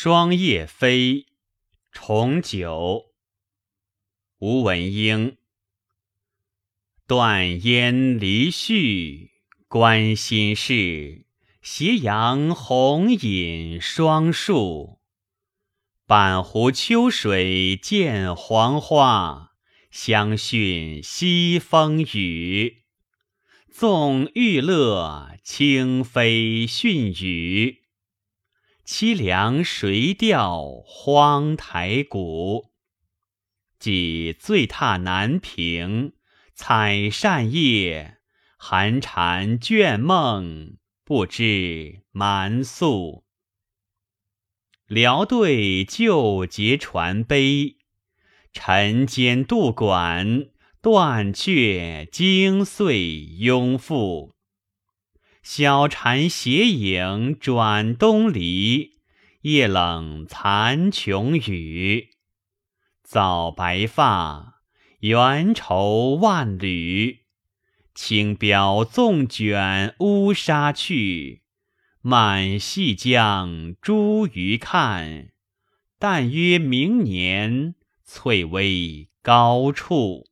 [0.00, 1.26] 霜叶飞，
[1.90, 3.06] 重九。
[4.38, 5.38] 吴文英。
[7.08, 9.30] 断烟离絮，
[9.66, 11.26] 关心事。
[11.62, 15.00] 斜阳红引双树，
[16.06, 19.54] 半湖秋水见黄花，
[19.90, 22.84] 相讯西风雨。
[23.68, 27.87] 纵欲乐，轻飞逊雨。
[28.90, 32.70] 凄凉谁调荒台古？
[33.78, 36.14] 几醉踏南屏，
[36.54, 38.16] 采扇叶，
[38.56, 43.26] 寒蝉倦梦，不知蛮宿。
[44.86, 47.76] 辽对旧节传悲，
[48.54, 50.48] 晨间渡管，
[50.80, 54.37] 断却惊碎拥复。
[55.50, 58.98] 小蝉斜影转东篱，
[59.40, 62.10] 夜冷残琼雨。
[63.02, 64.60] 早白发，
[65.00, 67.20] 缘愁万缕。
[67.94, 71.40] 轻标纵卷乌纱去，
[72.02, 75.30] 满细将茱萸看。
[75.98, 77.74] 但约明年，
[78.04, 80.26] 翠微高处。